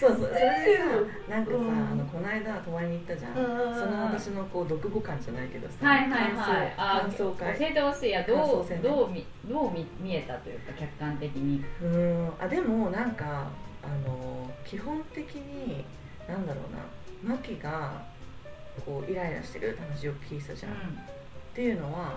[0.00, 0.84] そうそう、それでさ、
[1.28, 3.34] なんかさ、あのこの間泊まりに行ったじゃん。
[3.34, 7.58] その私のこう読後感じゃないけどさ、はいはいはいあ感想感想会。
[7.58, 13.48] 教えてほしいいやどうどう見どう見見えたというか客観的にうーん、あでもなんか
[13.82, 15.84] あの基本的に
[16.28, 16.60] なんだろ
[17.24, 18.02] うな、マキが
[18.84, 20.72] こうイライラしてる話を聞いてたじゃん。
[20.72, 20.76] っ
[21.54, 22.16] ていうのは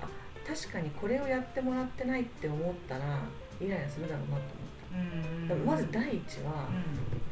[0.00, 0.06] あ
[0.46, 3.18] 確かにこれをやってもらってないって思ったら
[3.60, 4.75] イライラするだろうなと思った。
[4.96, 6.68] うんでもまず第一は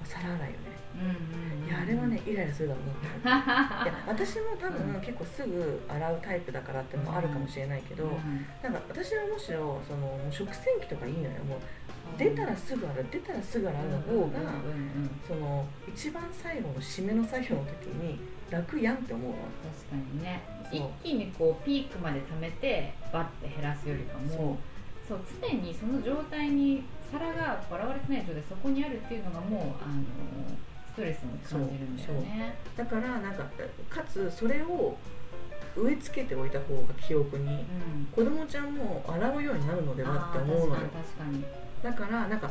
[0.05, 0.75] 皿洗いよね。
[0.95, 3.27] うんいやあれはねイライラするだろう。
[3.27, 3.91] なって。
[3.91, 8.07] いや私も多分結構すぐ洗うタイプだからってのもあるかもしれないけど、
[8.63, 11.59] なんか私はむしろその食洗機とかいいのよもう
[12.17, 14.39] 出たらすぐ洗う出たらすぐ洗うの方が、
[15.27, 19.37] その一番最後の締めの作業の時に楽やんって思うわ。
[19.91, 20.43] 確かにね。
[20.71, 24.59] 一気にこうピークまで貯めてバッて減らすよりかも
[25.07, 26.85] そう常にその状態に
[27.19, 30.03] 皿が洗われてない状態そこにあるっていうのがもうあの
[30.93, 32.55] ストレスに感じるんだよね。
[32.77, 33.45] だからなんか
[33.91, 34.97] かつそれを
[35.77, 38.07] 植え付けておいた方が記憶にうん。
[38.15, 40.75] 子供ちゃんも洗うようになるのではって思うの？
[40.75, 41.45] よあー確かに。
[41.83, 42.51] だからなんか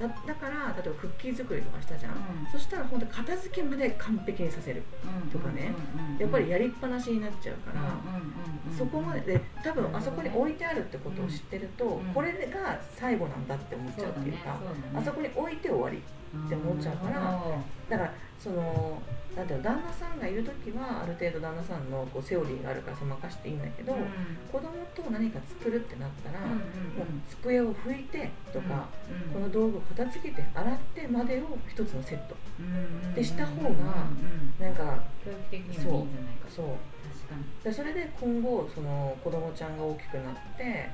[0.00, 4.82] だだから例えばクッキー作りとかしたじゃん、確かにそしたら本当片付けまで完璧にさせる
[5.22, 6.18] うんとかねうんうんうん。
[6.18, 12.04] やっぱりやりっぱなしになっちゃうから、うんうんうんうんそこまでで多分あそこに置いてあるってことを知ってると、うん。
[12.14, 14.58] これが最後なんだって思っちゃうっていうか
[14.94, 17.42] あそこに置いて終わりって思っちゃうから
[17.88, 19.00] だからその
[19.36, 24.00] なんていうの旦那さんがいる時はある程度旦那さんのこうセオリーがあるからその任していいんだけど、うん。
[24.50, 26.58] 子供と何か作るってなったら、うんもう
[27.30, 33.70] 机を拭いてとか、うんこの道具を片付けて洗ってまでを一つのセットうんでした方が
[34.58, 36.66] なんか教育的にもいいんじゃないかそう
[37.62, 40.90] でそれで今後その子供ちゃんが大きくなって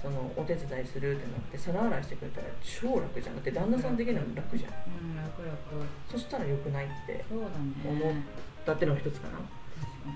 [0.00, 3.34] そのお手伝いするってなって皿洗いしてくれたら超楽じゃん。
[3.36, 4.72] だって旦那さん的には楽じゃん。
[4.72, 5.56] うん楽楽。
[6.10, 7.46] そしたら良くないって思う
[8.64, 9.38] だってのが一つかな。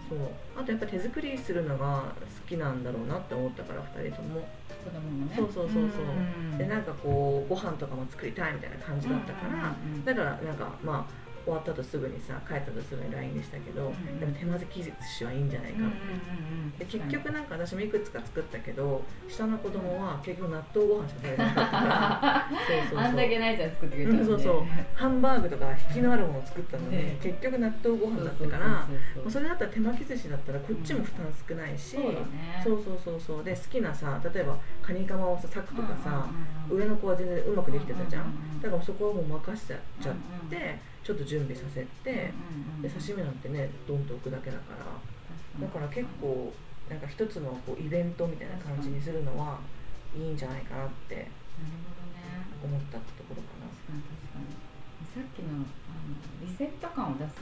[0.08, 0.18] そう。
[0.56, 4.46] あとやっぱ手作りするのが好きなんだろうなって思ったから2人とも。
[4.84, 5.34] 子供のね。
[5.36, 6.04] そうそうそうそう。
[6.06, 10.04] うんでなんかこうご飯とかも作りたいみたいな感じだったからうんうんうん。
[10.04, 15.78] だからなんかまあ終わった後すぐにさ帰った後すぐに LINE でしたけど、でも手混ぜ生地はいいんじゃないか
[16.78, 22.48] で結局なんか私もいくつか作ったけど下の子供は結局納豆ご飯しか食べれなかったから。
[22.66, 22.98] そうそうそう。
[22.98, 24.62] あんだけないじゃん作ってくれたうんそうそう
[24.94, 28.88] ハンバーグとか引きのあるものを作ったのに、ね結局納豆ご飯だったからま
[29.26, 31.96] あそれだったら手巻き寿司だったらこっちも負担少ないし、
[32.62, 36.26] そうそうそうそうで好きなさ例えばカニカマをさ裂くとかさ、
[36.70, 40.14] 上の子は全然うまくできてたじゃん、だからそこはもう任せちゃっ
[40.48, 42.32] て、ちょっと準備させて、
[42.80, 44.86] で刺身なんてねドンと置くだけだから。
[45.60, 46.52] だから結構
[46.88, 49.58] なんか一つのこうイベントみたいな感じにするのは
[50.16, 51.28] いいんじゃないかなって
[52.64, 53.68] 思ったところかな。
[53.68, 54.46] 確かに確かに。
[55.12, 55.66] さっきのあの
[56.40, 57.34] リセット感を出す。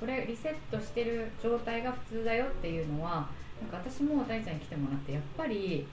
[0.00, 3.28] これリセットしてる状態が普通だよっていうのは
[3.60, 5.86] なんか私も大ちゃんに来てもらってやっぱり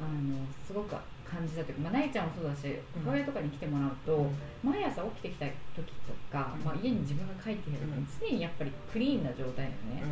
[0.00, 0.96] あのすごく
[1.34, 3.02] 感じたというか、まあ、ないちゃんもそうだしうん。
[3.02, 4.30] 母親とかに来てもらうと、
[4.62, 6.64] 毎朝起きてきた時とか、うん。
[6.64, 10.02] まあ、家に自分が帰ってきた時に常にやっぱりクリーンな状態よね、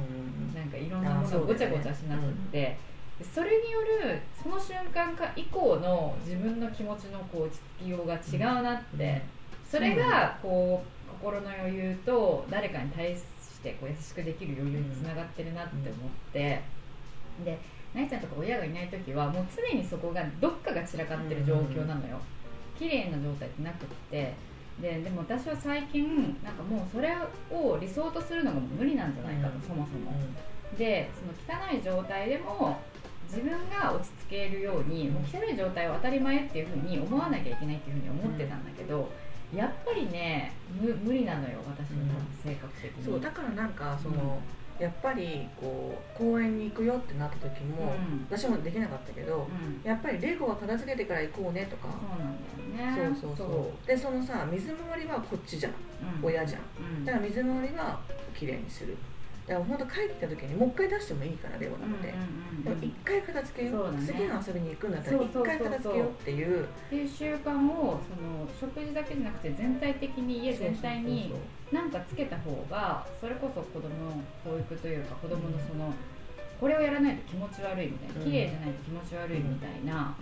[0.55, 2.77] なんかいろんなものがごちゃごちゃしなくって、
[3.19, 9.23] でそれによるその瞬間か以降の自分の気持ちのこう落ち着きようが違うなって、
[9.71, 13.23] それがこう心の余裕と誰かに対し
[13.63, 16.63] てこう優しくできる余裕につながってるなって思って、
[17.45, 17.59] で
[17.95, 22.19] ないちゃんとか親がいない時はもう常にそこがどっかが散らかってる状況なのよ、
[22.79, 24.35] 綺麗な状態ってなくって。
[24.81, 27.15] ででも私は最近なんかもうそれ
[27.51, 29.63] を理想とするのが無理なんじゃないかと、うん。
[29.63, 30.13] そもそも。
[30.79, 32.81] でその汚い状態でも
[33.29, 39.11] 自分が落ち着けるようにもう汚い状態を当たり前っていうふうに思わなきゃいけないっていうふうに思ってたんだけど、
[39.55, 42.07] やっぱりね無無理なのよ私の
[42.43, 43.05] 性格的に。
[43.05, 44.39] そうだからなんかその、
[44.83, 48.27] やっぱりこう公園に行くよってなった時も、うん。
[48.29, 49.89] 私もできなかったけど、うん。
[49.89, 52.37] やっぱりレゴは片付けてから行こうねとか、そうなん
[52.77, 53.87] だよねそうそうそう。
[53.87, 55.75] でそのさ水回りはこっちじゃん、う
[56.21, 56.25] ん。
[56.25, 56.63] 親じゃん。
[56.99, 57.05] うん。
[57.05, 58.01] だから水回りは
[58.37, 58.97] きれいにする
[59.47, 63.93] だから本当帰った時にもう一回出してもいいからレゴなんて、うんうん回片付けよう。
[63.93, 63.99] ね。
[64.07, 66.65] 次の遊びに行くんだったら一回片付けようっていう。
[66.65, 71.39] っていう習慣をその食事だけじゃなくて全体的に家全体にそう
[71.73, 75.93] そうなんかつけた方がそれこそ子供の教育というか子供のその
[76.61, 80.15] これをやらないと気持ち悪いみたいな綺麗じゃないと気持ち悪いみたいな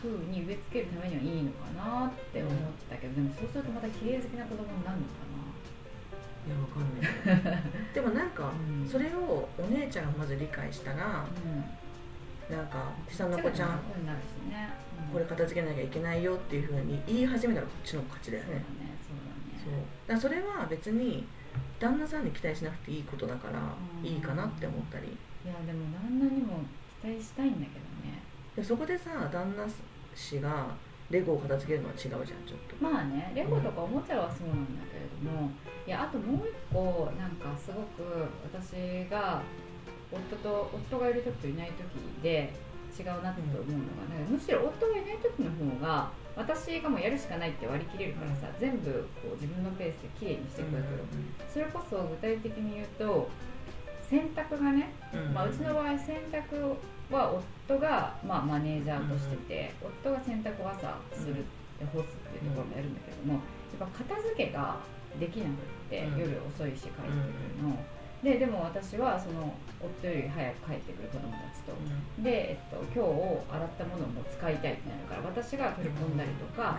[0.00, 2.54] 風に植え付けるためにはいいのかなって思っ
[2.88, 5.29] たけどでもそうするとまた綺麗好きな子供になるのか
[6.46, 7.62] いやわかんない。
[7.94, 8.88] でもなんかうん。
[8.88, 11.26] それをお姉ちゃんがまず理解したらな、
[12.50, 13.76] うん、なんか下の子ちゃんね、
[15.06, 15.12] うん。
[15.12, 18.54] これ片付けなきゃいけないよっていうふうに言い始めたらこっちの勝ちだよね。
[18.54, 18.62] ね
[19.02, 19.62] そうだね。
[19.64, 19.72] そう。
[19.72, 19.78] だ
[20.08, 21.26] からそれは別に
[21.78, 23.60] 旦那さんに期待しなくていいことだから
[24.02, 24.06] うん。
[24.06, 25.06] いいかなって思ったり。
[25.06, 26.60] いやでも旦那にも
[27.02, 28.22] 期待したいんだけどね。
[28.56, 29.66] でそこでさ旦那
[30.14, 30.68] 氏が
[31.10, 32.84] レゴを片付けるのは違うじゃんちょっと。
[32.84, 35.50] まあねレゴとかおもちゃはそうなんだけれども
[35.86, 39.42] いやあともう一個なんかすごく私が
[40.12, 42.52] 夫と夫がいる時といない時で
[42.98, 51.00] 違うなって思うのが、ねむしろ夫がいない時の方が私がもうやるしかないって割り切れるからさ全部こう自分のペースで綺麗にしていくわけよ、
[51.52, 53.28] それこそ具体的に言うと
[54.08, 56.76] 洗濯がねうんまあ、うちの場合洗濯
[57.10, 57.32] は
[57.68, 61.42] 夫が、まあ、マネージャーとしてて、夫が洗濯を朝するっ
[61.78, 64.78] て干すっていうところもやるんだけどもやっぱ片付けが
[65.18, 66.18] できなくって、うん。
[66.18, 67.76] 夜遅いし帰ってくるの、
[68.22, 71.72] ででも私はその夫より早く帰ってくる子供たちと。
[71.72, 72.22] うん。
[72.22, 76.78] で、えっと、今日洗ったものも使いたいってなるから私が取り込んだりとか、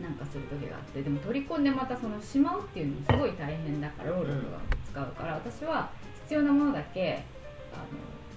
[0.00, 4.60] なんかする時があってでも取り込んでまたそのしまうっていうのもすごい大変だから労力が
[4.92, 5.90] 使うから、私は
[6.24, 7.24] 必要なものだけ
[7.72, 7.84] あの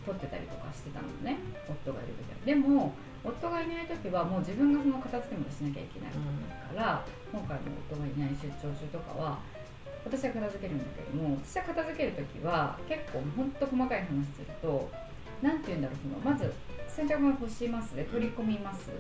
[0.05, 1.37] 取ってたりとかしてたのね
[1.67, 2.45] 夫がいる時は。
[2.45, 6.17] でも夫がいない時はもう自分がその片付けまでしなきゃいけないか
[6.73, 9.39] ら今回の夫がいない出張中とかは
[10.05, 14.91] 私は片付けるんだけども私は片付ける時は結構ほんと細かい話すると
[15.41, 16.53] 何て言うんだろうそのまず
[16.87, 18.91] 洗濯物干しますで取り込みます。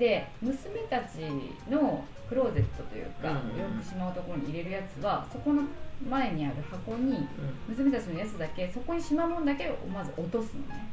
[0.00, 1.28] で娘たち
[1.68, 5.62] のクローゼットというか、うん洋服しまうところに入れるやつはそこの
[6.08, 7.28] 前にある箱に
[7.68, 10.88] 娘たちのやつだけそこにしまうもんだけをまず落とすのね。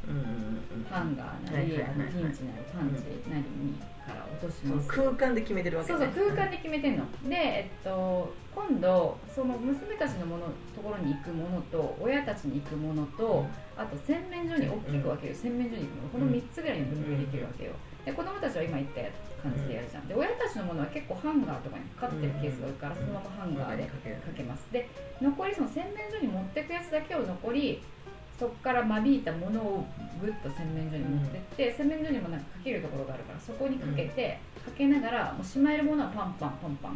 [0.90, 3.72] ハンガーなり、あのピンチなりパンチなりに
[4.04, 4.88] から落とします。
[4.88, 7.04] 空間で決めてるわけそうねそう空間で決めてんの。
[7.28, 13.46] で、えっと、今度その娘たちのものところに行くものと親たちに行くものと、
[13.76, 16.08] あと洗面所に大きく分ける、洗面所に行くもの。
[16.08, 17.72] この3つぐらいに分類できるわけよ
[18.08, 19.04] で子供たちは今言った
[19.44, 20.08] 感じでやるじゃん。
[20.08, 23.92] で親たちのものは結構ハンガーとかにかかってるケースが多いからそのままハンガーでか
[24.34, 24.88] けますで
[25.20, 27.82] 残りその洗面所に持ってくやつだけを残り
[28.40, 29.84] そこから間引いたものを
[30.22, 36.94] ぐっと洗面所に持ってって、洗面所にもなんかかけるところがあるからそこにかけて、かけながらもうしまえるものはパンパンパンパン、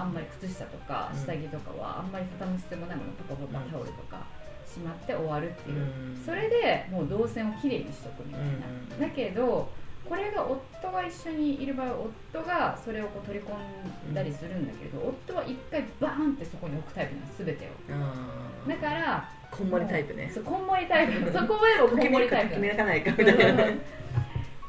[0.00, 1.20] あんまり靴下とかうん。
[1.20, 4.24] 下着とかはあんまり畳む必要もないものパパパパタオルとか
[4.66, 5.86] しまって終わるっていう、
[6.24, 9.00] それでもう動線をきれいにしとくみたいな、うん。
[9.00, 9.68] だけど
[10.08, 17.68] これが夫が一緒にいる場合夫がそれをこう取り込んだりするんだけれど、夫は一回バーンってそこに置くタイプなの全てを。
[17.90, 20.30] あだからーこんもりタイプね。
[20.34, 21.12] そうこんもりタイプ。
[21.32, 23.78] そこまでもこんもりタイプ決めかないかみたいなね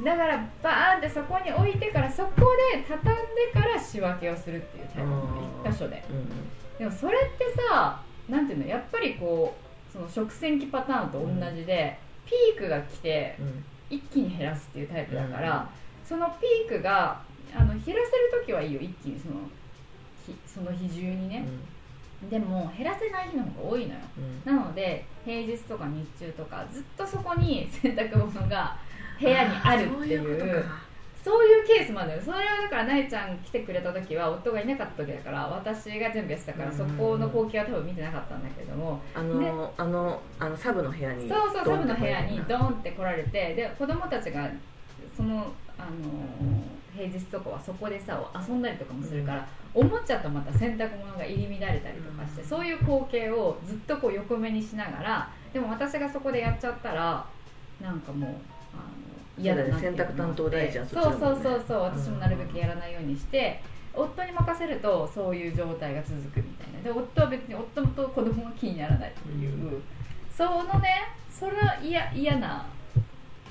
[0.03, 2.31] だからバーンってそこに置いてからそこ
[2.73, 6.03] で畳んでから仕分けをするっていうタイプなの一箇所で。
[6.09, 6.77] うん。
[6.77, 9.55] でもそれってさなんていうのやっぱりこ
[9.89, 13.65] うその食洗機パターンと同じで、ピークが来てうん
[13.95, 15.69] 一気に減らすっていうタイプだから、
[16.07, 17.21] そのピークが
[17.55, 18.03] あの減らせる
[18.45, 19.35] 時はいいよ一気にその
[20.25, 21.45] 日その日中にね、
[22.29, 23.99] でも減らせない日の方が多いのよ。
[24.45, 24.55] うん。
[24.55, 28.77] なので平日とか日中とかずっとそこに洗濯物が
[29.19, 30.65] 部屋にあるっていう
[31.73, 39.01] ケースもあるそれはだからなえちゃん来てくれた時は夫がいなかった時だから私が全部やってたからうんそこの光景は多分見てなかったんだけども。
[39.13, 44.49] あのあのあのサブの部屋にそうそうサブの部屋にドンって来られてで子供たちが
[45.15, 52.47] その、あのー平日とかはそこでさ遊んだりとかもするから、おもちゃとまた洗濯物が入り乱れたりとかして、うん。
[52.47, 57.25] そういう光景をずっとこう横目にしながらでも私がそこでやっちゃったら
[57.81, 58.52] なんかもう
[59.37, 63.61] 嫌だな洗濯担当大臣はそっちそうそうそうそう私もなるべくやらないようにして、
[63.93, 66.81] 夫に任せるとそういう状態が続くみたいな。
[66.81, 69.81] で夫は別に夫と子供が気にならないっていう、
[70.35, 72.65] そのねそれは嫌嫌な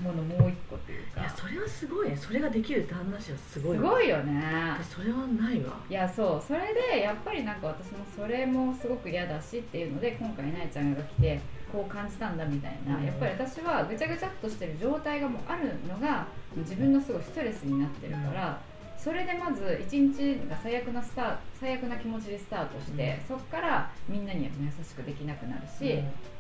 [0.03, 1.21] ものもう一個というか。
[1.21, 2.17] いやそれはすごいね。
[2.17, 4.43] それができる旦那氏はすごいすわごいよね。
[4.81, 5.79] 私それはないわ。
[5.89, 6.45] いやそう。
[6.47, 11.41] それでやっぱりなんか私もそれもすごく嫌だしっていうので今回なえちゃんが来て
[11.73, 13.05] こう感じたんだみたいな、うん。
[13.05, 16.27] やっぱり私はぐちゃぐちゃっとしてる状態がもうあるのが
[16.57, 18.61] 自分のすごいストレスになってるから、
[18.99, 25.99] それでまず一日が最悪なスター最悪な気持ちでスタートして、そこからみんなには優しくできなくなるし、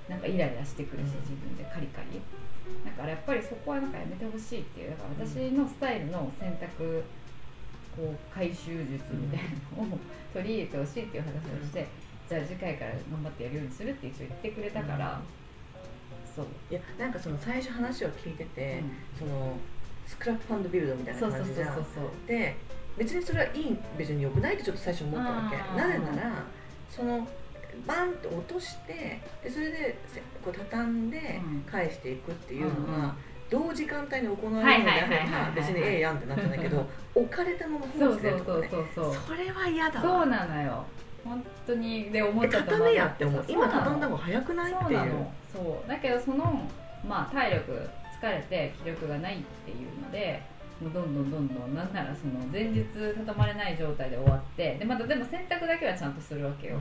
[0.09, 1.21] なんかイライラしてくるしうん。
[1.23, 2.21] 自分でカリカリ。
[2.85, 7.03] だからやっぱりそこはなんかやめてほしいっていうだから私のスタイルの選択
[7.97, 9.41] こう回収術みたい
[9.77, 9.99] なのを
[10.33, 11.87] 取り入れてほしいっていう話をして、
[12.33, 15.21] じゃあ次回から頑張ってやるようにするって一応言ってくれたから、
[16.35, 16.47] そう。
[16.71, 18.83] いやなんかその最初話を聞いてて、
[19.21, 19.29] うん。
[19.29, 19.57] その
[20.07, 21.77] スクラップビルドみたいな感じじゃん。
[22.27, 22.57] で
[22.97, 25.57] 別にそれはいい別に良くないってちょっと最初思ったわけ。
[25.57, 26.45] うんなぜなら
[26.89, 27.29] その
[27.87, 31.61] バンって落としてでそれでせこう畳んでうん。
[31.71, 33.03] 返していくっていうのうんうん。
[33.03, 33.15] が
[33.51, 40.87] 同時間帯に行われるのであれば別にええやんってなったんだけど 置かれたまま放そう置するそうそうとかねそれは嫌だそうわなのよ
[41.25, 44.73] 本当にで思っえちゃった畳めやって今畳んだも方が早くない？
[44.73, 45.27] っていう。
[45.53, 46.63] そうだけどその
[47.07, 47.89] まあ体力
[48.21, 50.43] 疲れて気力がないっていうので
[50.81, 54.77] もうどんどんどんどんなんならその前日畳まれない状態で終わって。
[54.79, 56.79] でまたでも洗濯だけはちゃんとするわけよ、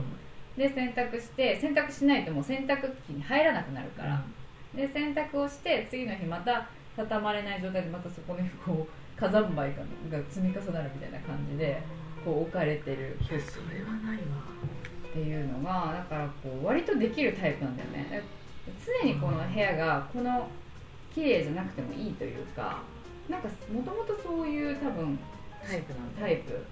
[0.56, 4.24] で洗濯して洗濯しないともう洗濯機に入らなくなるから、
[4.74, 9.82] で洗濯をして次の日また畳まれない状態でまたそこにこう火山灰が
[10.18, 11.80] が積み重なるみたいな感じで
[12.24, 13.18] こう置かれてる。
[13.20, 14.22] いやそれはないわ。
[15.08, 18.22] っていうのがだからこう割とできるタイプなんだよね。
[19.02, 20.48] 常にこの部屋がこの
[21.14, 22.82] 綺麗じゃなくてもいいというか
[23.28, 25.18] なんかもともとそういう多分
[25.66, 26.20] タイプなんだ。
[26.22, 26.64] タイプ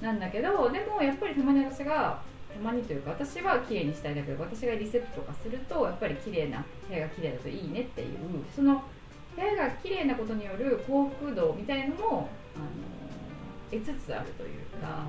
[0.00, 2.20] なんだけどでもやっぱりたまに私が
[2.52, 8.08] たまにというか私は綺麗にしたいんだけど私がリセットとかするとやっぱり綺麗な部屋が綺麗だといいねっていう
[8.54, 8.82] その
[9.36, 12.97] 部屋が綺麗なことによる幸福度みたいのもあの
[13.70, 15.04] 得つつあるというか。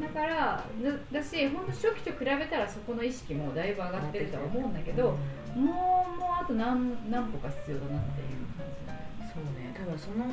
[0.00, 5.16] だからだだし本当初期と比べたらそこの意識もだいぶ上がってるとは思うんだけど、
[5.56, 5.64] うん。
[5.64, 9.74] もうもうあと何何歩か必要だなっていう感じそうね。
[9.76, 10.26] 多分その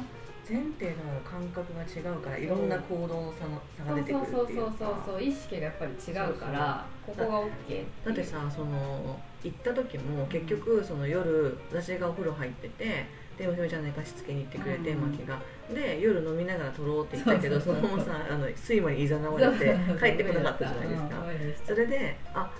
[0.49, 13.05] 前提の感覚が違うからいろんな行動の差の差が出てくるそうっていそううそうかそう意識がやっぱり違うからここが OK だってさその行った時も結局その夜私がお風呂入ってて
[13.39, 15.39] で娘ちゃん寝かしつけに行ってくれて、うんマキが。
[15.73, 21.25] で夜飲みながら撮ろうって言ったけどそのままさあの睡魔にいざなわれて帰ってこなかったじゃないですか。
[21.67, 22.51] それであ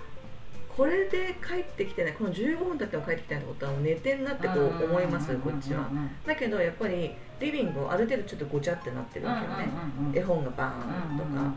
[0.74, 2.14] これで帰ってきてない。
[2.14, 5.90] この15分経っても帰ってきてないってことは寝てんなってこう思いますこっちは。
[6.24, 7.10] だけどやっぱり
[7.40, 9.68] リビングをある程度ちょっとごちゃってなってるわけよね。
[10.14, 11.52] 絵本がバーンとか。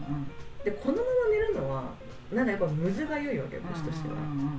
[0.66, 1.84] でこのまま寝るのは
[2.34, 4.16] なんかやっぱむずがゆいわけよ私としては。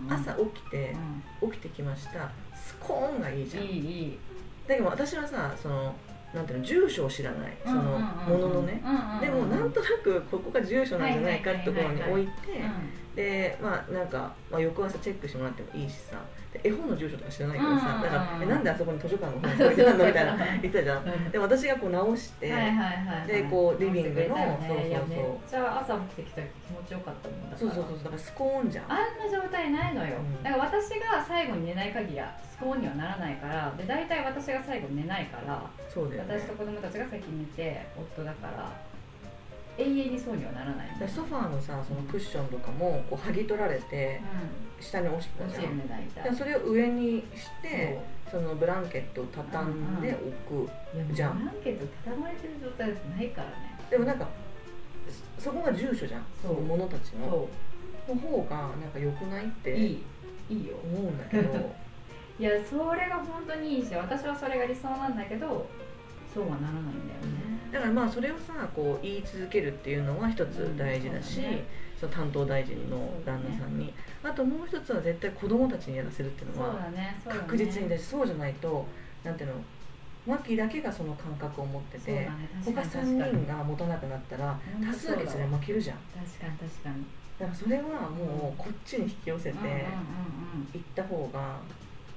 [0.09, 0.97] 朝起きて
[1.43, 2.31] う起きてきました。
[2.55, 3.67] スコーンがいいじゃんん。
[3.67, 4.19] いいいい
[4.67, 5.95] だけど私はさその
[6.35, 7.57] なんていうの住所を知らない。
[7.65, 8.83] そのもののね
[9.21, 12.31] でもなんとなくここが住所なんじゃないかってところに置いて
[13.15, 16.17] でまあなんか、まあ、翌朝チェックしてもらってもいいしさ。
[16.55, 21.31] で絵本の住所とか知らないからさうんだからえなんであそこに図書館の本置いてあるのみたいな 言ってたじゃん。
[21.31, 22.47] で私がこう直して、
[23.27, 24.87] でこうリビングのそうそうそうそうそうそう。
[24.87, 27.59] いやめっちゃ朝起きてきた時気持ちよかったもんだから。
[27.59, 27.99] そうそうそう。
[27.99, 28.85] だからスコーンじゃん。
[28.93, 30.43] あんな状態ないのよ、うん。
[30.45, 36.39] だから私が最後に寝ない限りはスコーンにはならないからで大体私が最後に寝ないからそうだよね。
[36.39, 38.71] 私と子供たちが先に寝て夫だから
[39.79, 40.99] 永遠にそうにはならない。
[40.99, 44.21] でソファーのさそのクッションとかもこう剥ぎ取られて
[44.81, 47.99] う下に落ちたじゃそれを上にして
[48.31, 50.13] そのブランケットを畳んで
[50.49, 51.39] 置く、じゃん。
[51.39, 53.79] ブランケット畳まれてる状態じゃないからね。
[53.91, 54.29] でもなんか
[55.39, 56.25] そそこが住所じゃん。
[56.43, 56.55] そう。
[56.55, 57.49] その者たちの。
[58.07, 60.03] その方がなんか良くないってい。
[60.51, 60.77] いいよ。
[60.85, 61.75] 思うんだけど。
[62.37, 65.69] いやそれが本当にいいし私はそれが理想なんだけど
[66.35, 67.55] そうはならないんだよね。
[67.73, 71.61] だからまあそれをさこう言い続けるっていうのは一つ大事だし、うん。
[71.99, 76.77] その担当大臣の旦那さんに、あともう一つは絶対子供たちにやらせるっていうのは
[77.29, 78.87] 確実にだしそうじゃないと
[79.23, 79.55] なんていうの
[80.27, 82.31] マキだけがその感覚を持ってて、ね。
[82.65, 85.99] 確他かに3確かに人が持たなくなったら多数決で負けるじゃん。
[86.15, 87.05] 確かに確かに。
[87.39, 89.59] だからそれはもうこっちに引き寄せて
[90.73, 91.59] 行った方が後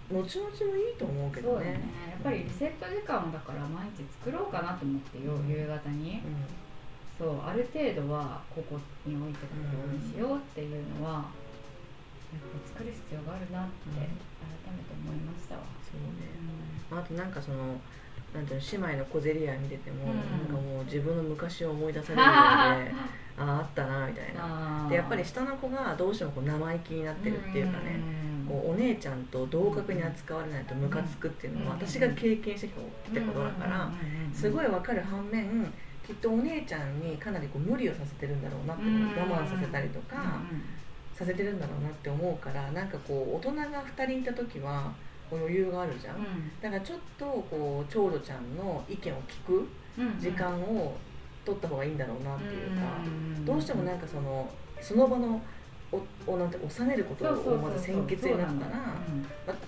[0.10, 1.66] 々もいいと思うけどね。
[1.66, 1.82] ね。
[2.12, 5.48] やっぱりリセット時間をだから毎日作ろうかなと思ってようん。
[5.50, 6.22] 夕方に。
[7.18, 11.26] そうある程度はここに置いてたようにしようっていうのは
[12.30, 13.96] やっぱ作る必要があるなってうん。
[13.98, 14.06] 改
[14.70, 16.30] めて思いましたわ、そうね。
[16.92, 17.76] あとなんかその
[18.38, 20.16] なんていうの姉妹の小競り合い見てても、うん。
[20.16, 22.92] なんかもう自分の昔を思い出されるようで
[23.42, 24.88] あああったなみたいな。
[24.90, 28.00] でやっぱり下の子がどうしてもこう生意気になってるっていうかね、
[28.48, 31.82] こうお姉ちゃんと同格に扱われないとムカつくっていうのはうん。
[31.82, 33.92] 私が経験してきたことだから
[34.34, 35.74] すごいわかる反面
[36.06, 40.42] きっとお姉ちゃんにかなりこう無理をさせてるんだろうなってうん我慢させたりとか
[41.14, 44.94] させてるんだろうなって思うからなんかこう大人が2人いた時は
[45.36, 46.18] 余裕があるじゃん。
[46.62, 49.68] だからちょっとこう長女ちゃんの意見を聞く
[50.20, 50.96] 時間を
[51.46, 52.82] 取った方がいいんだろうなっていうか
[53.46, 54.50] どうしてもなんかその
[54.82, 55.42] その場の
[55.92, 58.78] おおなんて収めることをまず先決になったら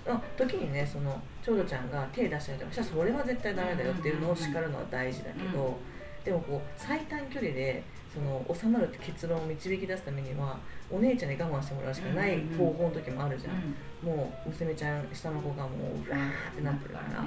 [0.06, 6.24] まあ、時にねその長女ちゃんが手出したりとかしたらそれは絶対ダメだよっていうのを叱るのは大事だけど、うん。
[6.26, 7.82] でもこう最短距離で
[8.14, 10.58] その収まるって結論を導き出すためには
[10.90, 17.24] お姉ちゃんに我慢してもらうしかない方法の時もあるじゃん、もう娘ちゃん下の子がもううわーってなってるから、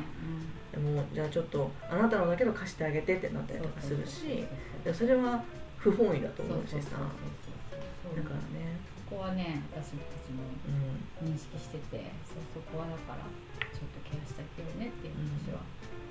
[0.73, 4.45] でもじゃあちょっとあなたのだけど貸してあげてってなったりとかするし
[4.85, 5.45] でそれは
[5.79, 6.99] 不本意だと思うしさ。
[6.99, 8.75] だからね。
[9.09, 10.43] そこはね私たちも
[11.23, 13.29] うん認識しててそうそこはだから
[13.71, 15.61] ちょっとケアしてあげるねっていう話は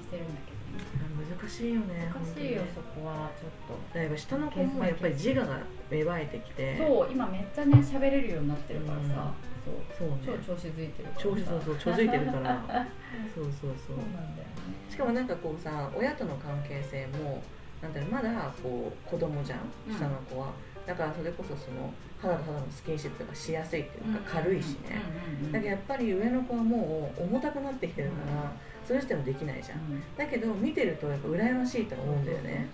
[0.06, 0.58] してるんだけど。
[0.58, 3.98] ね難しいよね難しいよ本そこはちょっと。
[3.98, 5.60] だいぶ下の子もやっぱり自我が
[5.90, 6.78] 芽生えてきて。
[6.78, 9.34] そう今めっちゃね喋れるようになってるからさ、
[9.66, 10.10] そう。
[10.10, 10.40] そうね。
[10.46, 12.64] 超調子づいてる調子そうそう調子づいてるから。
[13.34, 13.96] そうそうそそう。
[13.96, 14.54] うなんだよね。
[14.90, 17.42] しかもなんかこうさ親との関係性も
[17.82, 18.30] なんていうのまだ
[18.62, 19.60] こう子供じゃん
[19.90, 19.96] うん。
[19.96, 20.52] 下の子は、
[20.86, 25.02] だからそれこそその肌と肌のスキンシップがしやすいっていうか軽いしね、
[25.40, 25.52] うんうんうん。
[25.52, 28.52] だけどやっぱり上の子はもう重たくなってきてるから、
[28.86, 29.80] それしてもできないじゃん。
[29.80, 30.04] うん。
[30.18, 32.68] だけど見てるとやっぱ羨ましいと思うんだよね。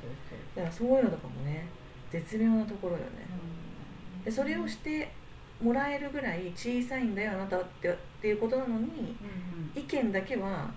[0.56, 1.68] だからそういうのとかもね
[2.12, 3.06] 絶妙なところよね。
[4.26, 5.12] でそれをして
[5.62, 9.16] もらえるぐらい小さいんだよあなたってっていうことなのに
[9.76, 10.70] 意見だけは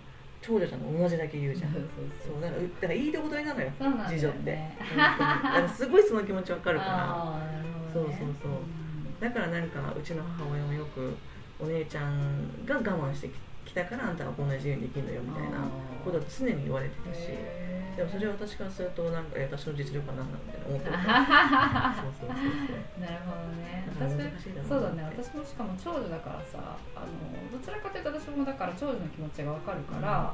[0.42, 1.72] 長女ちゃんと同じだけ言うじゃん。
[1.72, 3.74] そうだからうだからいいとこ取りなのよね。
[4.08, 4.56] 次女って。
[4.56, 7.38] 本当にだからすごいその気持ちわかるから。
[7.46, 7.64] ね。
[7.92, 8.52] そうそうそう。
[9.20, 11.14] だからなんかうちの母親もよく
[11.58, 13.32] お姉ちゃんが我慢してき
[13.74, 15.58] たからあんたはこんな自由にできるのよみたいな
[16.04, 17.28] ことを常に言われてたし。
[17.96, 23.84] でもそれは私からするとなんかえ私の実力は何なのみたいな思ってるからそうそうそうそうなるほどね
[24.64, 25.04] そうだね。
[25.04, 30.32] 私もしかも長女だからさあのどちらかというと私もだから長女の気持ちが分かるから、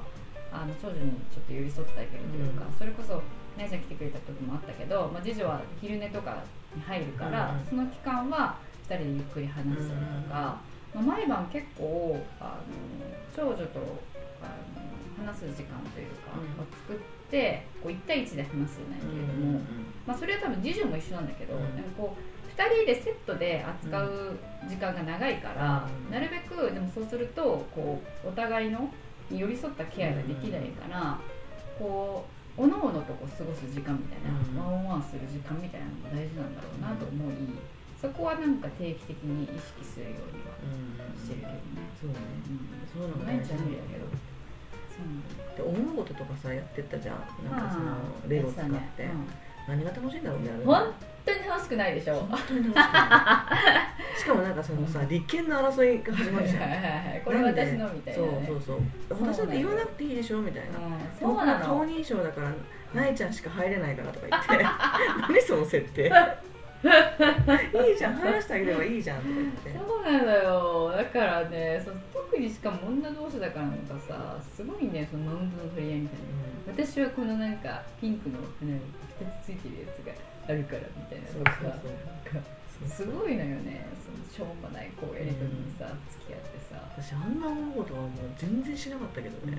[0.52, 2.73] あの長女にちょっと寄り添ってあげるというか、うん。
[2.78, 3.23] それこそ
[3.57, 6.38] 姉ちゃん来てくれた時もあったけど、まあ、次女は昼寝とか
[6.75, 10.61] に入るから、うんその期間は2人でゆっくり話したりとか、
[10.96, 12.74] まあ、毎晩結構あの
[13.36, 13.80] 長女と
[14.40, 14.48] あ
[15.20, 16.62] の話す時間というか、うん。
[16.62, 19.60] を作ってこう1対1で話すじゃないけれども。
[20.06, 21.62] まあ、それは多分次女も一緒なんだけど、うん。
[21.62, 26.12] なんかこう2人でセットで扱う時間が長いから、うん。
[26.12, 28.88] なるべくでもそうするとこうお互いの
[29.28, 31.18] に寄り添ったケアができないから、
[31.78, 32.24] こ
[32.56, 34.32] うおのおのとこう過ごす時間みたいな、
[34.64, 34.72] うん。
[34.72, 37.35] ワンワンする時間みたいなのが大事なんだろうなと思い、
[38.00, 41.59] そこはなんか定期的に意識するようにはうんしてるけどね。
[42.00, 42.16] そうね。
[42.48, 42.61] うん
[42.92, 44.06] そういうのが毎日は無理だけど。
[45.56, 47.16] でおままごととかさやってったじゃん。
[47.50, 49.09] なんかそのあーレゴ使って、
[49.68, 50.92] 何が楽しいんだろうねあれうん本
[51.26, 51.94] 当に楽しくない。
[51.94, 52.14] でしょ。
[52.20, 52.80] 本当に楽し
[54.16, 54.20] い。
[54.20, 57.20] しかもなんかそのさ立憲の争いが始まるじゃん。
[57.24, 58.46] これ私のみたいな、ね。
[58.46, 59.26] そうそうそう。
[59.26, 60.40] 私だって言わなくていいでしょ？
[60.40, 60.78] みたいな。
[60.78, 61.87] うんそうな顔の。
[61.87, 62.52] 認証だから
[62.94, 64.64] なえちゃんしか入れないからとか言って。
[65.28, 66.11] 何その設定
[67.88, 70.92] いいじゃん話してあげればいいじゃんとか言ってそうなんだよ。
[70.96, 76.84] だからね、そう特にしかも女同士だからなんかさ、すごいね、そのマウントの取り合いみたいな。
[76.84, 78.80] 私はこのなんかピンクの花に
[79.20, 80.12] 2つついてるやつが
[80.48, 82.48] あるからみたいなそうとかそうそうなんか
[82.86, 83.86] すごいのよね。
[84.04, 86.76] そのしょうもないこうやりとりにさ、付き合ってさ。
[86.96, 89.58] 私あんな思うことはもう全然しなかったけどね、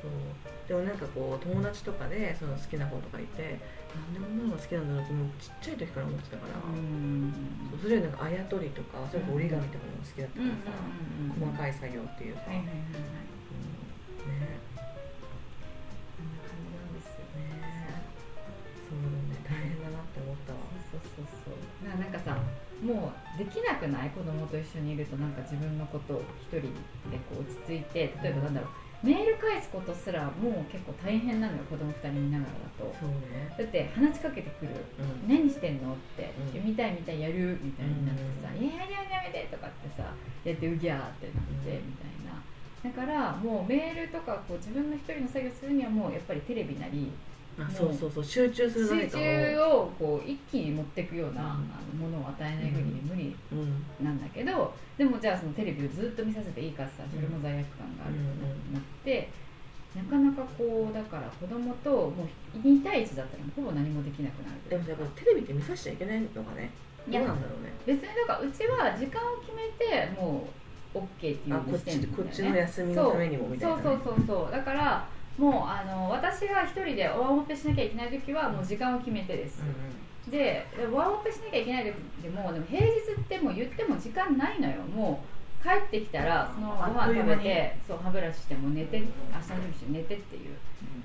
[0.00, 0.10] そう
[0.68, 3.58] でもなんかこう友達とかでその好きな子とかいて
[3.92, 7.32] なんで女の子が好きなんだろうってもうちっちゃい時から思ってたから、うん。
[7.70, 10.84] そうそれよりなんかあやとりとかそれこそ折り紙とかも好きだったうんからさ、
[11.38, 13.28] 細かい作業っていうか、はいはいはいはい。
[13.52, 14.32] うん。
[14.32, 14.60] ね。
[16.16, 18.08] こんな感じなんですよね。
[18.88, 20.60] そうね大変だなって思ったわ。
[20.92, 21.88] そうそうそうそう。
[21.88, 22.36] ななんかさ
[22.82, 24.10] もうできなくない？
[24.10, 26.68] 子供と一緒にいるとなんか自分のことを一人で
[27.30, 28.70] こう落ち着いて例えばなんだろう
[29.02, 32.94] メール返すことすらもう結構大変なのよ子供二人見ながらだと。
[33.00, 33.50] そうね。
[33.58, 34.70] だって話しかけてくる。
[34.98, 35.28] うん。
[35.28, 36.64] 何してんのって、うん。
[36.64, 42.38] 見たい見たいやるみたいになってさ「いややめてやめて」とかってさやってうぎゃーってなってうんみたいな
[42.82, 47.10] だからもうメールとかこう自分の一人の作業するにはもうやっぱりテレビなり
[47.58, 51.48] あそうそうそう集中する何集か中をこう一気に持っていくような、うん。
[51.48, 54.04] あのものを与えない限り無理うん。
[54.04, 58.20] なんだけどでもじゃあそのテレビをずっと見させていいかってさそれも罪悪感があると
[58.72, 59.28] なって、
[59.94, 64.70] なかなかこうだから子供ともう2対1だったらほぼ何もできなくなる。
[64.70, 66.70] でもやっぱテレビって見させちゃいけないのかね。
[67.08, 67.72] いやどうなんだろうね。
[67.84, 70.48] 別にだからうちは時間を決めても
[70.94, 72.16] う OK っていうあこっようにしてるんだよね。
[72.16, 74.52] ちこっちの休みのためにもみたいな、ね、そうそうそうそう。
[74.52, 79.62] だからもうあの私が一人でワンオペしなきゃいけない時はもう時間を決めてです、
[80.28, 84.82] うでワンオペしなきゃいけない時でもでも平日ってもう言っても時間ないのよ。
[84.82, 90.56] もう帰ってきたらそのままご飯食べてそう歯ブラシしてもう寝て明日の夜して寝てっていう。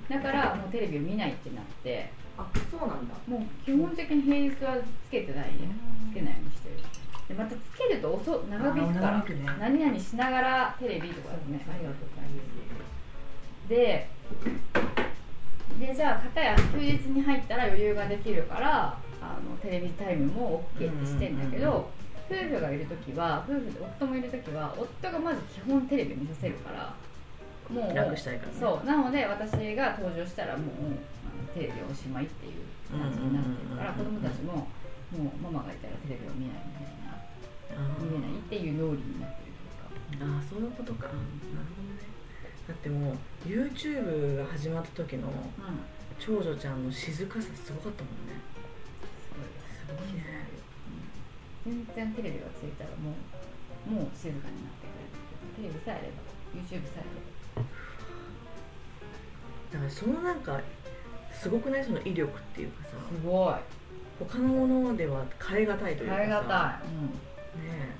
[0.10, 2.10] だからもうテレビを見ないってなって。
[2.38, 3.16] あそうなんだ。
[3.28, 5.74] もう基本的に平日はつけてないね。
[6.12, 6.76] つけないようにしてる。
[7.28, 9.26] でまたつけると遅長引くから
[9.60, 11.66] 何々しながらテレビとかね。
[11.70, 14.08] ありがとうございますで
[15.80, 21.90] でじゃあ片や休日に入ったら余裕ができるからあのテレビタイムも OK ってしてんだけど、
[22.30, 26.94] 夫婦がいる時は夫婦で夫もいる時は夫がまず基本テレビ見させるから
[27.70, 28.58] もう楽したいからね。
[28.60, 28.86] そう。
[28.86, 34.24] なので私が登場したらもうあのテレビおしまいっていう感じになってるから子うんうんうんうん。
[34.24, 37.22] 供たちももうママがいたらテレビを見ないみたいな。
[37.78, 40.26] あ見れないっていう脳裏になってるというか。
[40.26, 41.20] あーそういうことか、なる
[41.76, 41.77] ほど。
[41.77, 41.77] ね
[42.67, 43.15] だってもう
[43.47, 45.34] YouTube が始まった時のうん
[46.19, 48.41] 長女ちゃんの静かさすごかったもんね。
[49.21, 50.49] すごいですすごいね。
[51.63, 53.13] 全然テレビがついたらも
[53.88, 54.97] うもう静かになってく
[55.62, 55.69] れる。
[55.69, 56.25] テレビさえあれば
[56.58, 57.06] YouTube さえ
[57.56, 57.69] あれば
[59.73, 60.60] だからそのなんか
[61.32, 61.84] すごくない？
[61.86, 62.89] その威力っていうかさ。
[63.13, 63.56] すごい
[64.19, 66.17] 他のものでは変え難いというかさ。
[66.17, 67.06] 耐え難い、うん。
[67.69, 67.95] ね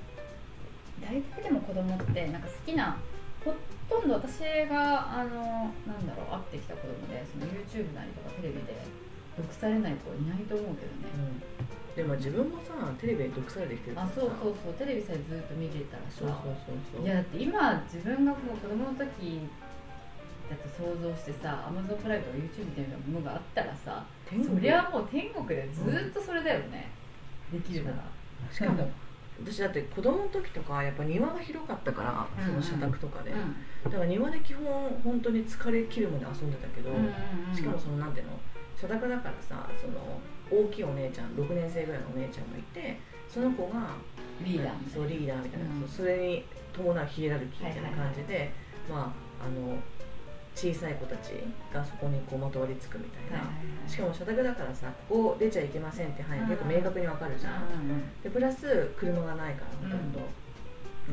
[0.99, 2.97] 大体でも子供ってなんか好きな
[3.90, 8.76] ほとんど私があのなんだろう会ってきた子供でその YouTube なりとかテレビで
[9.38, 11.08] 毒されない子いないと思うけどね。
[11.98, 14.14] え、うん、でも自分もさテレビで毒されてきてるからさ。
[14.14, 16.20] あそうそうそうテレビさえずっと見てたらさ。
[16.20, 17.06] そうそうそうそう。
[17.06, 19.46] いやだって今自分がもう子供の時
[20.50, 26.92] だと想像してさ Amazon プライムとか YouTube みたいなものがあったらさそりゃもう天国でずっとそれだよね、
[27.52, 27.98] できるなら。
[28.52, 28.90] しかも
[29.43, 33.56] 私だって子供の時とかやっぱ庭が広かったから、その社宅とかで、うん。
[33.84, 34.65] だから庭で基本
[35.04, 36.91] 本当に疲れ切るまで遊んでたけど、
[37.54, 38.39] しかもそのなんていうの
[38.76, 40.19] 社宅だからさその
[40.50, 43.95] 大きいお姉ちゃん6年生ぐらいのお姉ちゃんがいてその子が
[44.43, 45.02] リーダーみたいな。
[45.02, 45.88] そうリーダーみたいな、うん。
[45.88, 48.52] それに伴うヒエラルキーみたいな感じで、
[48.89, 49.78] まああの
[50.58, 51.38] 小さい子たち
[51.72, 53.46] がそこにこうまとわりつくみたいな、
[53.88, 60.20] しかも社宅だからさここ出ちゃいけませんって範囲が結構明確にわかるじゃん、うんうんでプラス車がないからほとんど、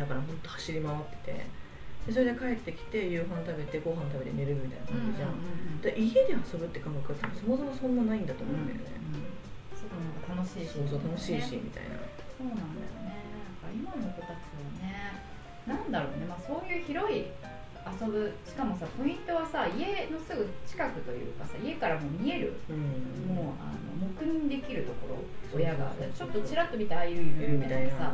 [0.00, 1.64] だから本当走り回ってて。
[2.04, 8.92] でそれで帰ってきて夕飯食べてご飯食べて寝るみたいな感じじゃん、で家で遊ぶって感覚がそもそもそんなないんだと思うんだよね、
[9.72, 11.96] すごいなんか楽しいし、そうそう楽しいしみたいな。
[12.37, 13.24] そうなんだよね。
[13.72, 15.16] 今の子たちはね
[15.66, 17.24] なんだろうね、まあ、そういう広い
[17.85, 18.33] 遊ぶ。
[18.47, 22.55] しかもさポイントはさ家のすぐ近くというかさ家からも見える。
[22.70, 23.35] うん。
[23.35, 25.59] もうあの黙認できるところ。
[25.59, 25.92] 親が。
[26.16, 27.99] ちょっとちらっと見てああいるいいるるみみたいなたいな。
[27.99, 28.12] さ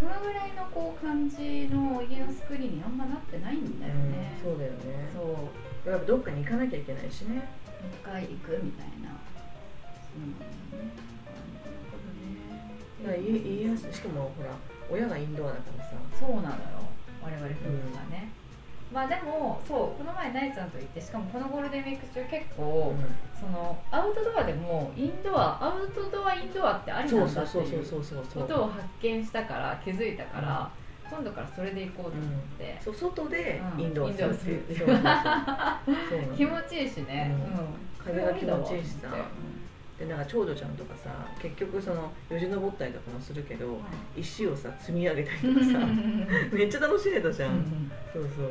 [0.00, 5.10] そのぐらいのこう感じの家のスクリーンにあんまなってないんだよね、うん、そうだよね。
[5.12, 5.48] そ
[5.86, 5.90] う。
[5.90, 7.48] やっぱどっかに行かなきゃいけないしね。
[8.04, 9.16] 一回行くみたいな。
[10.10, 11.10] そうなんだよね。
[13.04, 14.50] だから家家しかもほら
[14.90, 15.90] 親がインドアだからさ。
[16.18, 16.50] そうなのよ。
[17.22, 18.32] 我々夫婦がね、
[18.92, 22.92] まあでもそうこの前ナイちゃんと行ってしかもこのゴールデンウィーク中結構、
[23.38, 27.84] そのアウトドアでもインドアアウトドアインドアってありそなうんだっていう
[28.34, 30.70] ことを発見したから気づいたから、
[31.08, 33.80] 今度からそれで行こうと思って、そう外でうん。
[33.80, 34.86] インドアするっていう、
[36.36, 37.32] 気持ちいいしね、
[37.98, 39.08] 風が気持ちいいしさ。
[39.08, 39.60] うん
[40.00, 43.78] でなんか長女ちゃんとかさ結局そのよじ登ったりとかもするけど
[44.16, 45.78] 石をさ積み上げたりとかさ
[46.50, 47.62] めっちゃ楽しんでたじゃん。
[48.10, 48.48] そうそう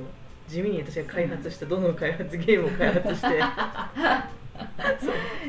[0.50, 3.28] 地味に私が開発したどの開発ゲームを開発して。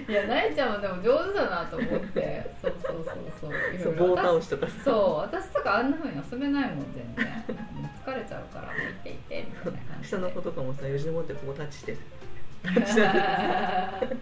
[0.09, 2.51] いやなえちゃんはでも上手だなと思って。
[2.63, 3.53] そうそうそうそう。
[3.83, 4.67] そう棒倒しとか。
[4.69, 7.27] さそう私とかあんなふうに遊べないもん全然。
[8.07, 11.97] 疲れちゃうから行って行ってみたいな感じ下の子とかもさよじ登ってここタッチして。
[12.63, 14.17] タッチだって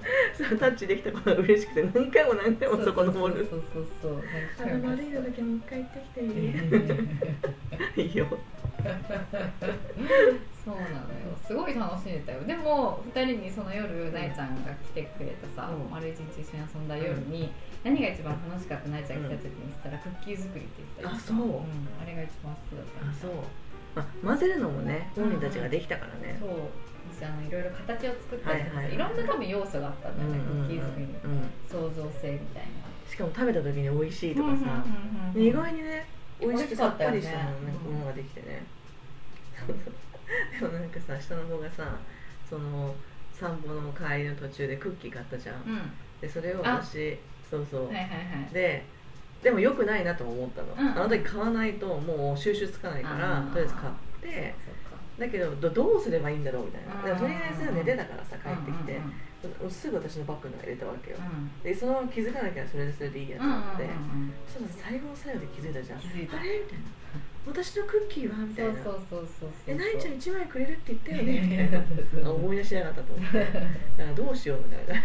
[0.45, 3.47] さタッチできたことが嬉しくて何回も何回もそこ登る。
[3.51, 4.23] そうそうそう
[4.59, 6.21] そうあの悪いのだけもう一回行ってきて
[8.01, 8.07] いい？
[8.09, 8.27] いいよ。
[8.31, 8.39] そう
[8.85, 11.35] なのよ。
[11.47, 12.45] すごい楽しんでたよ。
[12.45, 15.91] でも2人にその夜なえちゃんが来てくれたさ、うん。
[15.91, 17.51] 丸一日一緒に遊んだ夜に、
[17.85, 21.37] 何が一番楽しかったなえちゃん来た時にしたらクッキー作りって言ってたあそう。
[21.37, 21.45] うん、
[22.03, 23.33] あれが一番好きだったあそう、
[23.95, 26.51] まあ、混ぜるのもね本人たちができたからね、そう。
[27.17, 28.99] 私あのいろいろ形を作ったりとかさ、はいはいはいい。
[28.99, 30.69] ろんな多分要素があったんだよね、うんうんうん。
[30.69, 31.51] クッキー作りにうん。
[31.67, 32.69] 創造性みたいな。
[33.09, 34.85] しかも食べた時に美味しいとかさ、
[35.35, 36.07] で意外にね
[36.41, 38.63] 美味しくさっぱりしたもの,、ができてね
[39.67, 41.99] そうそうでもなんかさ下の子がさ
[42.49, 42.95] その
[43.33, 45.77] 散歩の帰りの途中でクッキー買ったじゃん、うん。
[45.77, 45.83] は
[46.21, 47.17] でそれを私
[47.49, 48.07] そうそう、いはいは
[48.51, 48.53] い。
[48.53, 48.85] で
[49.43, 50.99] でも良くないなとも思ったの、うん。
[50.99, 54.55] あの時買わないともう収集つかないからとりあえず買って
[55.19, 57.19] だけどどどうすればいいんだろうみたいな。
[57.19, 59.01] とりあえず寝てたからさ帰ってきて。
[59.71, 61.17] すぐ私のバッグの中に入れたわけよ。
[61.17, 63.89] うんでそのまま気づかなきゃそれでそれでいいやと思って、
[64.49, 65.99] そしたら最後の最後で気づいたじゃん。
[65.99, 66.37] あれみた。
[66.37, 66.45] いな
[67.47, 68.39] 私のクッキーは？
[68.39, 68.75] みたいな。
[68.83, 71.41] そうそうそうそうそうえないちゃん1枚くれるって言ったよね？
[71.41, 72.29] みたいな。
[72.29, 73.39] あ思い出しやがったと思って。
[73.39, 73.63] だか
[73.99, 74.87] らどうしようみたい。
[74.89, 75.03] な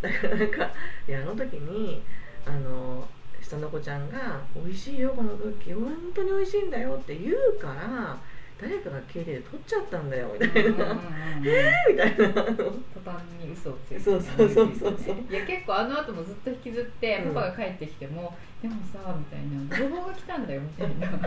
[0.00, 0.70] だからなんか
[1.06, 2.02] いやあの時に
[2.46, 3.06] あの
[3.42, 5.78] 下の子ちゃんが「美味しいよこのクッキー。
[5.78, 8.16] 本当に美味しいんだよ」って言うから
[8.62, 11.42] 誰かが携帯で撮っちゃったんだよみたいな、うんうんうんうん。
[11.90, 12.32] みたいな。
[12.32, 12.62] 途
[13.04, 14.00] 端に嘘をついて。
[14.00, 15.16] そうそうそうそうそう。
[15.28, 17.34] いや結構あの後もずっと引きずって、うん。
[17.34, 21.10] パパが帰ってきても「でもさ」みたいな「泥棒が来たんだよ」みたいな「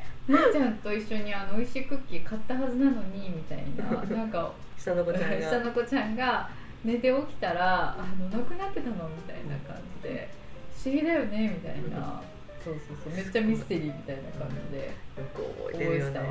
[0.26, 4.16] 姉ちゃんと一緒にあの美味しいクッキー買ったはずなのに」みたいな。
[4.16, 5.46] なんか下の子ちゃんが。
[5.46, 6.48] 下の子ちゃんが
[6.82, 10.30] 寝て起きたら「あのなくなってたの?」みたいな感じで
[10.82, 12.22] 「不思議だよね」みたいな。
[12.64, 13.14] そうそうそう。
[13.14, 14.90] めっちゃミステリーみたいな感じで。
[15.72, 16.26] 覚えてたわ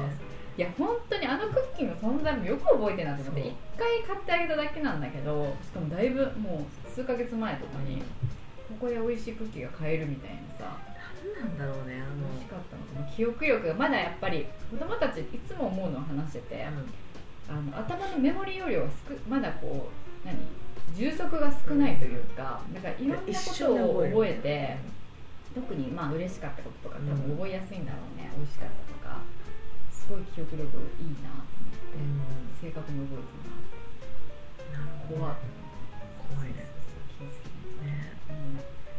[0.60, 3.50] いや本当にあのクッキーの存在もよく覚えてるなと思ってそう。
[3.50, 8.04] 一回買ってあげただけなんだけどしかもだいぶもう数ヶ月前とかに
[8.68, 10.76] ここで美味しいクッキーが買えるみたいなさ。
[11.40, 12.28] 何なんだろうねあの。
[12.28, 13.16] 美味しかったのかな。
[13.16, 16.84] 記憶力がまだやっぱり子供たちいつも思うのを話しててあの
[17.80, 20.36] 頭のメモリー容量が少まだこう何
[20.94, 24.76] 充足が少ないというかだからいろんなことを覚えて
[25.56, 29.39] 特にまあ嬉しかったこととか多分覚えやすいんだろうね、美味しかったとか。
[29.39, 29.39] す
[30.10, 30.66] ごい記憶力
[30.98, 32.22] いいなと思って、うん
[32.60, 35.36] 性格も覚えてるななるほど怖い。
[36.36, 36.68] 怖いね。
[37.16, 37.48] 気をつけ
[37.86, 38.20] ないね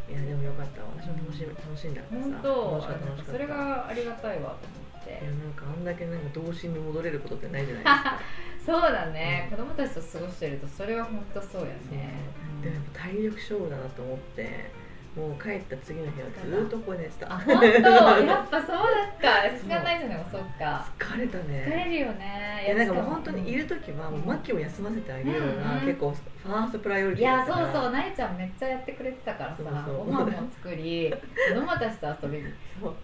[0.09, 0.83] いやでもよかった。
[0.97, 2.49] 私も楽しみ楽しんだかうんらさ。
[2.49, 2.81] 本当。
[2.81, 3.33] 楽しかった楽しかった。
[3.33, 5.11] それがありがたいわと思って。
[5.11, 8.21] いやなんかあんだけなんか童心に戻れることってないじゃないですか。
[8.67, 12.21] そうだね、子供たちと過ごしてるとそれは本当そうやね、
[12.63, 14.71] でもやっぱ体力勝負だなと思って
[15.17, 17.33] もう帰った次の日はずっとここで寝てた。
[17.35, 17.67] あ本当？
[17.67, 19.51] やっぱそうだった。
[19.51, 20.87] さすがないじゃないもそっか。
[20.99, 22.65] 疲れた疲ねれるよね。
[22.67, 27.73] いやなんかもう本当にいる時はもうマキを休ませてあげるのがうん結構ファーストプライオリいやティだから。
[27.73, 27.93] そうそう。
[27.93, 30.07] なえちゃんめっちゃやってくれてたからさそうそう。
[30.07, 31.13] ご飯も作り
[31.49, 32.45] 子供たちと遊びに。
[32.81, 32.95] そう。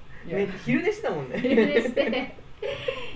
[0.64, 1.40] 昼寝してたもんね。
[1.40, 2.36] 昼寝して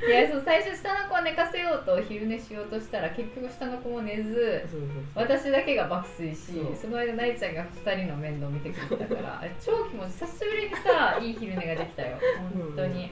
[0.06, 4.66] いやそう最初下の子を寝かせようと昼寝しようとしたら結局下の子も寝ず
[5.14, 12.18] 私だけが爆睡しその間なえちゃんが2人の面倒を見てくれてたから 超気持ち久しぶりにさ いい昼寝ができたよ。
[12.54, 13.08] 本当に、いや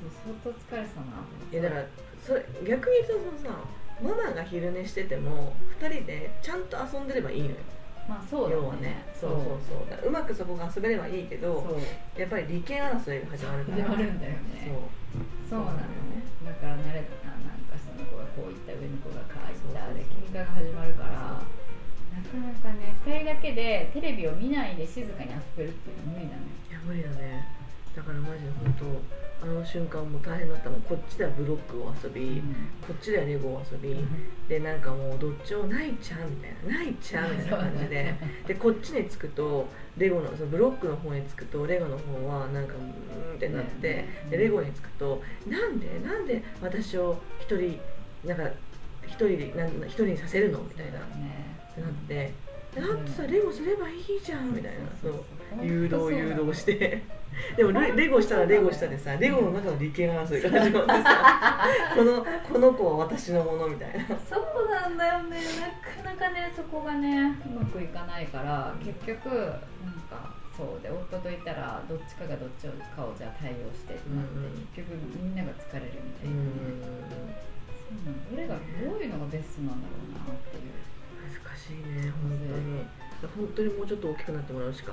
[0.00, 1.06] そう相当疲れてたな
[1.50, 1.86] いやだから
[2.22, 3.60] それ逆に言うとそのさ
[4.02, 7.56] ママが昼寝してても2人でちゃんと遊んでればいいのよ
[8.08, 9.04] まあそうだ要はね。
[9.14, 9.40] そうそう
[10.00, 10.08] そう。
[10.08, 10.10] う。
[10.10, 11.64] まくそこが遊べればいいけど
[12.16, 13.84] やっぱり利権争いが始まるから。
[13.84, 14.68] 始まるんだよね。
[15.48, 15.56] そう。
[15.56, 15.78] そうなの
[16.12, 16.20] ね。
[16.44, 21.40] だから慣れたななんか下の子がこういった上の子がこういったで喧嘩が始まるから
[22.12, 26.42] なかなかね2人だけでテレビを見ないで静かに遊べるっていうの無理だね。
[26.68, 27.48] いや無理だね
[27.96, 32.40] だからマジで本当あの瞬間も大変だったもんこっちではブロックを遊び、
[32.86, 34.02] こっちではレゴを遊び、
[34.48, 38.14] でなんかもうどっちもないちゃんみたいなないちゃんみたいな感じで
[38.46, 47.78] でこっちに着くとレゴのそのブロックの方に着くとレゴの方はなんかうーんってなって、ねでレゴに着くとなんでなんで私を一人
[48.24, 48.44] なんか
[49.06, 50.98] 一人でなん一人にさせるのみたいな。
[51.00, 52.32] ねってなって
[52.74, 54.78] だってさレゴすればいいじゃんみたいな。
[55.02, 55.66] そうう。
[55.66, 57.02] 誘導誘導して
[57.56, 64.04] でもレレゴしたらレゴしたでさレゴの中の利権争いが始まってさ このこの子は私のものみたいな。
[64.28, 65.38] そうなんだよね。
[66.04, 74.44] なかなかねそこがねうまくいかないから結局なんかそうで夫といたらどっちかがどっちかをじゃあ対応してってなって、うん。
[74.44, 76.50] うん結局みんなが疲れるみたういな、ん。
[76.74, 80.72] そうなのどれがどういうのがベストなんだろうなっていう、
[81.30, 82.86] 難しいね本当に。
[83.24, 84.92] 本当にもうちょっと大きくなってもらうしか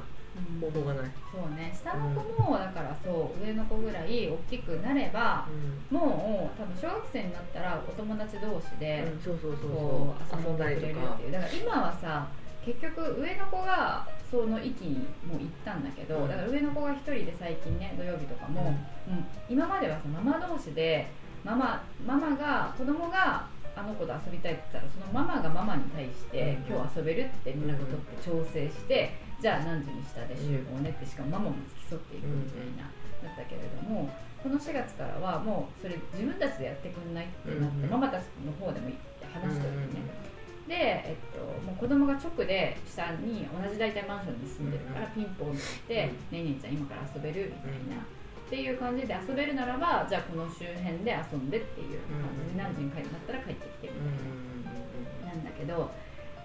[0.61, 1.71] 方法がない、そうね。
[1.75, 5.47] 下の子もだからそう上の子ぐらい大きくなれば
[5.91, 5.97] うん。
[5.97, 10.23] もう多分小学生になったらお友達同士で、うんそうそうそうこう。
[10.31, 11.31] そう遊んだ遊んでくれりとかるっていう。
[11.31, 11.45] だか。
[11.45, 12.27] ら今はさ
[12.65, 16.29] 結局上の子がその域にもう行ったんだけど、うん。
[16.29, 18.73] だから上の子が一人で最近ね土曜日とかも、
[19.07, 19.25] うん。
[19.49, 21.11] 今まではさママ同士で
[21.43, 26.75] ママママが子供があの子と遊びたいって言ったらそのママがママに対して、うん。
[26.75, 32.85] 今日遊べるって連絡取って調整して、じゃあ何時に下で集合ねってしかもママも付き添っていくみたいな、
[33.25, 34.05] だったけれども
[34.37, 40.21] この4月からはもうそれ自分たちでやってくんないってなって、うんママたちの方でも行って話してるのね、
[40.69, 45.53] で、えっと、もう子供が直で下に同じ大体マンションに住んでるからピンポンっ
[45.89, 48.05] て「ねえねえちゃん今から遊べる?」みたいな、っ
[48.49, 55.89] ていう感じで遊べるならばじゃあこの周辺で遊んでっていう感じで何時に帰るなったら帰ってきてみたいな、なんだけど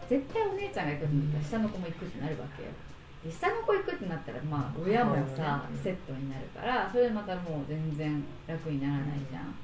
[0.08, 2.68] 絶対お姉ちゃんが行くんだったら下の子も行くってなるわけよ。
[3.24, 9.54] で下の子行くってなったらまあ親もさうんセットになるからそれでまたもう全然楽にならないじゃん。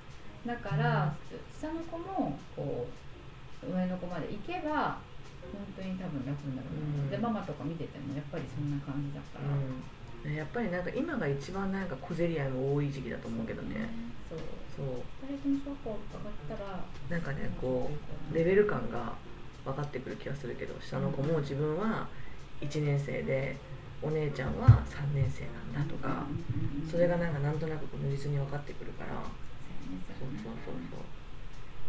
[0.44, 1.14] だから
[1.54, 2.88] 下の子もこ
[3.62, 4.98] う上の子まで行けば
[5.52, 7.10] 本当に多分楽になるうん。
[7.10, 10.34] でママとか見ててもやっぱりそんな感じだから、うん。
[10.34, 13.88] やっぱりなんか今が一番なんか小競り合いも多い時期だと思うけどね。
[14.28, 14.38] そう
[14.76, 14.86] そう。
[15.22, 15.98] 大変小学校
[16.50, 17.90] 上がったらなんかねこ
[18.32, 18.34] う。
[18.34, 19.12] レベル感が
[19.64, 22.08] 分かってくる気がするけど下の子も自分は
[22.60, 23.56] 1年生で
[24.02, 25.44] お姉ちゃんは3年生
[25.74, 26.26] なんだとか
[26.90, 29.10] それがなんかなんとなくこう如実に分かってくるから
[30.18, 31.02] そうそうそうそう。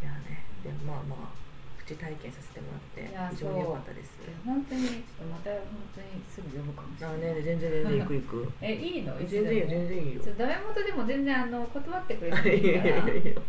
[0.02, 1.44] いやねでもまあまあ
[1.78, 4.12] プチ体験させてもらって非常に良かったです。
[4.46, 5.60] 本当にちょっとまた本
[5.96, 8.52] 当にすぐ呼ぶかもしれあない、ね全然全然行く行く？
[8.62, 9.18] えいいの？
[9.20, 10.22] 全然いいよ全然いいよ。
[10.38, 13.32] ダメ元でも全然あの断ってくれいてもいいから あのやいやいや。
[13.32, 13.42] い頼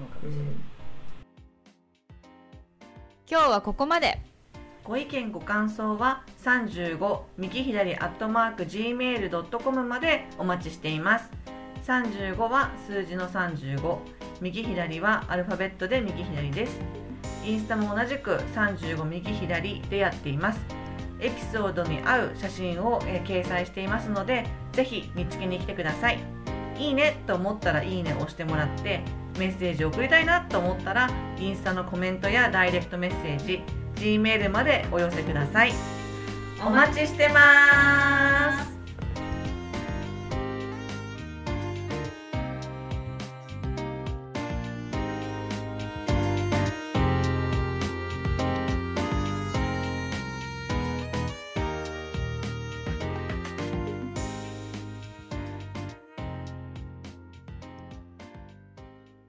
[0.00, 0.54] むかもしれない、
[3.34, 4.20] 今日はここまで。
[4.84, 11.32] ご意見ご感想は35右左アットマーク gmail.com までお待ちしています。
[11.84, 13.98] 35は数字の35
[14.40, 16.78] 右左はアルファベットで右左です。
[17.44, 20.60] インスタも同じく35右左でやっています。
[21.18, 26.20] エピソードに合う写真を、えー掲載していますのでぜひ見つけに来てください。
[26.78, 29.00] いいねと思ったらいいねを押してもらって
[29.40, 33.64] メッセージを送りたいなと思ったらインスタのコメントやダイレクトメッセージ
[33.96, 35.72] G メールまでお寄せください。
[36.64, 38.73] お待ちしてます。